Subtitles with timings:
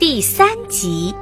[0.00, 1.14] 第三集。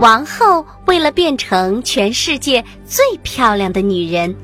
[0.00, 4.34] 王后为了变成全世界最漂亮的女人，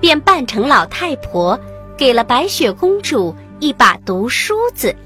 [0.00, 1.60] 便扮成老太婆，
[1.94, 4.96] 给了白雪公主一把毒梳子。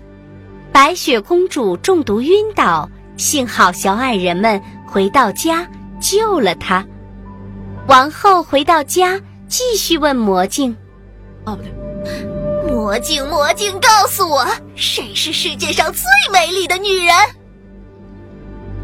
[0.70, 5.66] 白雪公主中毒晕倒，幸好小矮人们回到家
[6.00, 6.86] 救了她。
[7.88, 10.76] 王后回到家，继续问魔镜
[11.46, 11.72] ：“哦，不对。”
[12.66, 14.44] 魔镜，魔镜，告诉我，
[14.74, 17.14] 谁是世界上最美丽的女人？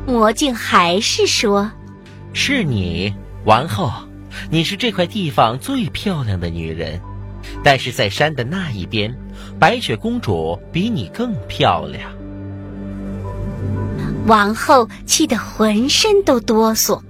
[0.07, 1.71] 魔镜还是说
[2.33, 3.13] ：“是你，
[3.45, 3.91] 王后，
[4.51, 7.01] 你是这块地方最漂亮的女人。
[7.65, 9.13] 但是在山的那一边，
[9.59, 12.11] 白雪公主比你更漂亮。”
[14.27, 17.03] 王后气得浑身都哆嗦，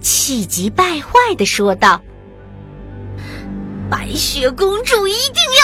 [0.00, 2.00] 气急败坏的说道
[3.90, 5.63] ：“白雪公主一定要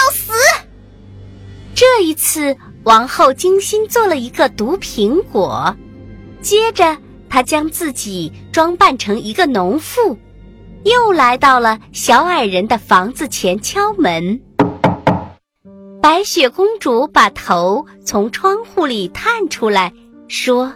[1.81, 5.75] 这一次，王后精心做了一个毒苹果，
[6.39, 6.95] 接着
[7.27, 10.15] 她将自己装扮成一个农妇，
[10.83, 14.39] 又来到了小矮人的房子前敲门。
[15.99, 19.91] 白雪公主把头从窗户里探出来，
[20.27, 20.71] 说：“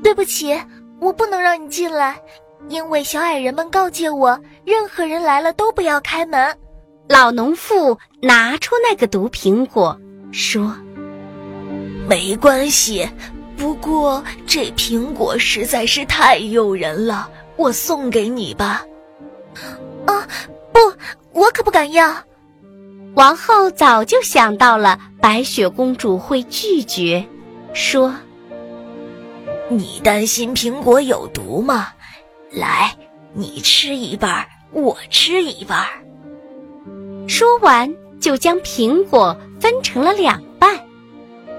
[0.00, 0.56] 对不起，
[1.00, 2.22] 我不能让你进来，
[2.68, 6.56] 因为小矮人们告诫我，任何人来了都不要开门。”
[7.10, 10.76] 老农妇拿出那个毒苹果，说
[12.08, 13.10] ：“没关系，
[13.56, 18.84] 不过这苹果实在是太诱人了，我送给你吧。”
[20.06, 20.24] 啊，
[20.72, 20.78] 不，
[21.32, 22.14] 我可不敢要。
[23.16, 27.26] 王后早就想到了白雪公主会拒绝，
[27.72, 28.14] 说
[29.68, 31.88] ：“你担心苹果有毒吗？
[32.52, 32.96] 来，
[33.32, 35.84] 你吃一半，我吃一半。”
[37.30, 40.84] 说完，就将苹果分成了两半。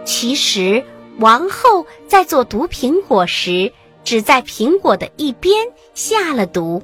[0.03, 0.83] 其实，
[1.17, 3.71] 王后在做毒苹果时，
[4.03, 6.83] 只在苹果的一边下了毒，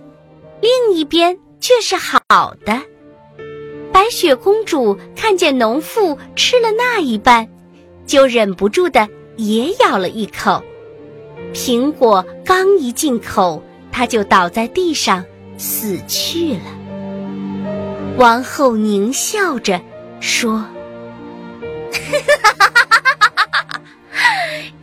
[0.62, 2.82] 另一边却是好的。
[3.92, 7.50] 白雪公主看见农妇吃了那一半，
[8.06, 10.64] 就忍不住的也咬了一口。
[11.54, 13.62] 苹果刚一进口，
[13.92, 15.26] 她就倒在地上
[15.58, 16.87] 死去了。
[18.18, 19.80] 王后狞笑着
[20.20, 20.66] 说：“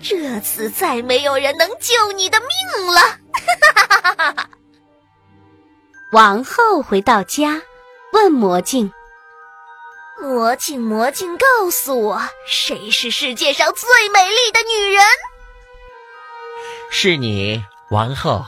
[0.00, 2.48] 这次再没有人能救你的命
[2.92, 3.18] 了。”
[6.12, 7.60] 王后回到家，
[8.12, 8.92] 问魔镜
[10.22, 15.04] ：“魔镜，魔镜，告诉我，谁是世界上最美丽的女人？”
[16.88, 18.46] 是你，王后，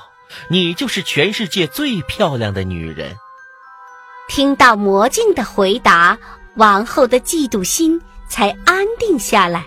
[0.48, 3.16] 你就是全世界最漂亮的女人。
[4.28, 6.18] 听到魔镜的回答，
[6.56, 9.64] 王后的嫉妒心才安定下来。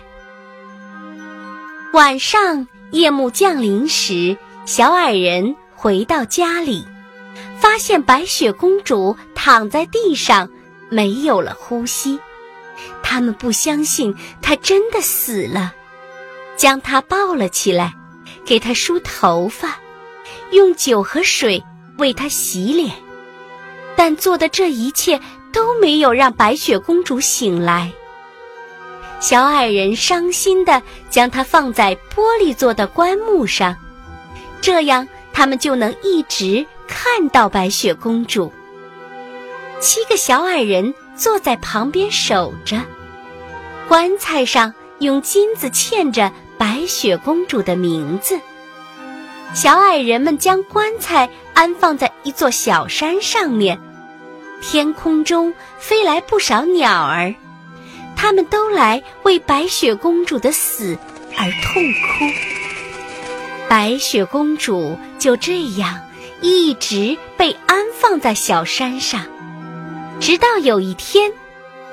[1.92, 6.86] 晚上，夜幕降临时，小矮人回到家里，
[7.58, 10.48] 发现白雪公主躺在地上，
[10.88, 12.20] 没有了呼吸。
[13.02, 15.72] 他们不相信她真的死了，
[16.56, 17.94] 将她抱了起来，
[18.44, 19.78] 给她梳头发，
[20.52, 21.64] 用酒和水
[21.98, 22.94] 为她洗脸。
[24.02, 25.20] 但做的这一切
[25.52, 27.92] 都没有让白雪公主醒来。
[29.20, 33.76] 小矮人伤心的将它放在玻璃做的棺木上，
[34.62, 38.50] 这样他们就能一直看到白雪公主。
[39.80, 42.80] 七个小矮人坐在旁边守着，
[43.86, 48.40] 棺材上用金子嵌着白雪公主的名字。
[49.52, 53.78] 小矮人们将棺材安放在一座小山上面。
[54.60, 57.34] 天空中飞来不少鸟儿，
[58.16, 60.98] 它们都来为白雪公主的死
[61.36, 62.26] 而痛哭。
[63.68, 66.00] 白雪公主就这样
[66.40, 69.26] 一直被安放在小山上，
[70.20, 71.32] 直到有一天，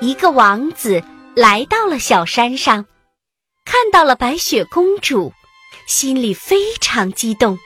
[0.00, 1.02] 一个王子
[1.34, 2.86] 来到了小山上，
[3.64, 5.32] 看到了白雪公主，
[5.86, 7.58] 心里非常激动，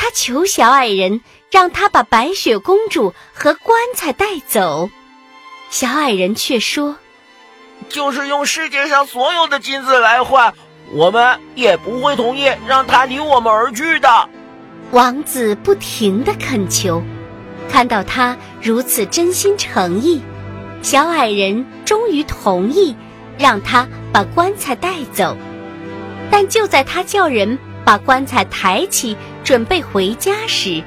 [0.00, 1.20] 他求小矮人。
[1.52, 4.88] 让他把白雪公主和棺材带走，
[5.68, 6.94] 小矮人却说
[7.90, 10.54] ：“就是用世界上所有的金子来换，
[10.92, 14.28] 我们也不会同意让他离我们而去的。
[14.92, 17.02] 王子不停的恳求，
[17.68, 20.22] 看到他如此真心诚意，
[20.82, 22.94] 小矮人终于同意
[23.36, 25.36] 让他把棺材带走。
[26.30, 27.58] 但就在他叫人
[27.90, 30.80] 把棺材抬起，准备回家时，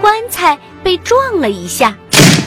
[0.00, 1.94] 棺材被撞了一下，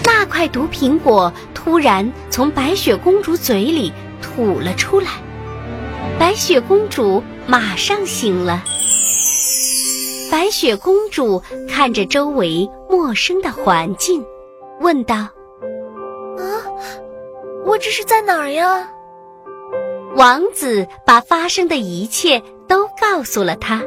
[0.04, 3.94] 那块毒苹果突然从白雪公主嘴里
[4.24, 5.12] 吐了出来。
[6.18, 8.64] 白雪公主马上醒了。
[10.32, 14.26] 白雪公主看着周围陌生的环境，
[14.82, 15.16] 问道
[16.42, 16.42] ：“啊，
[17.64, 18.90] 我这是在哪儿呀？”
[20.18, 22.85] 王子把发生的一切都
[23.16, 23.82] 告诉了他，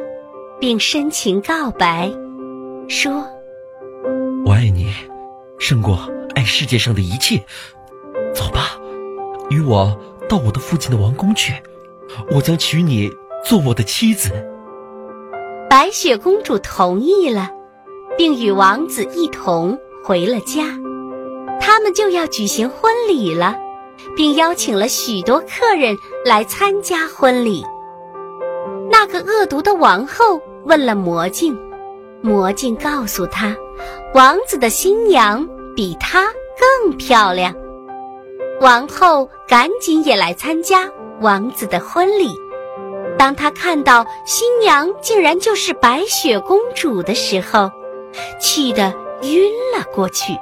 [0.59, 2.11] 并深情告白，
[2.87, 3.27] 说
[4.43, 4.91] ：“我爱你，
[5.59, 5.99] 胜过
[6.33, 7.39] 爱世界上的一切。
[8.33, 8.75] 走吧，
[9.51, 9.95] 与我
[10.27, 11.53] 到我的父亲的王宫去。”
[12.33, 13.07] 我将娶你
[13.45, 14.31] 做我的妻子。
[15.69, 17.51] 白雪公主同意了，
[18.17, 20.63] 并与王子一同回了家。
[21.61, 23.55] 他们就要举行婚礼了，
[24.17, 27.63] 并邀请了许多客人来参加婚礼。
[29.01, 31.57] 那个恶毒的王后问了魔镜，
[32.21, 33.55] 魔镜告诉她，
[34.13, 36.25] 王子的新娘比她
[36.59, 37.55] 更漂亮。
[38.59, 40.89] 王后赶紧也来参加。
[41.21, 42.27] 王子的婚礼，
[43.17, 47.71] 当他看到新娘竟然就是白雪公主的时候，
[48.37, 50.33] 气得晕了过去，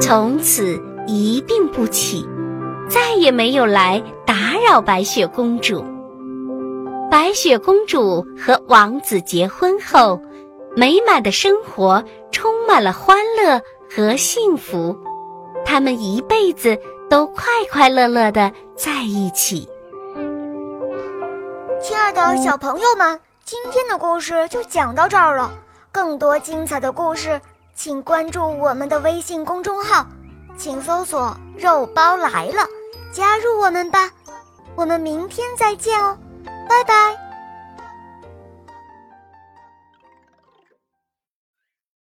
[0.00, 2.28] 从此一病不起，
[2.88, 5.84] 再也没有来打扰白雪公主。
[7.10, 10.20] 白雪公主和王子结婚后，
[10.76, 13.60] 美满的生活充满了欢乐
[13.92, 14.96] 和幸福，
[15.64, 16.78] 他们一辈子
[17.08, 19.68] 都快快乐乐的在一起。
[21.82, 25.50] 亲爱的小朋友们，今天的故事就讲到这儿了。
[25.90, 27.40] 更多精彩的故事，
[27.74, 30.06] 请关注我们的微信公众号，
[30.56, 32.64] 请搜索“肉包来了”，
[33.10, 34.08] 加入我们吧。
[34.76, 36.16] 我们明天再见哦，
[36.70, 37.29] 拜拜。